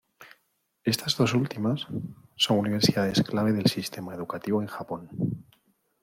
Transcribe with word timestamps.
Estas 0.83 1.15
dos 1.15 1.35
últimas, 1.35 1.85
son 2.35 2.57
universidades 2.57 3.21
clave 3.21 3.53
del 3.53 3.67
sistema 3.67 4.15
educativo 4.15 4.59
en 4.63 4.67
Japón. 4.67 5.45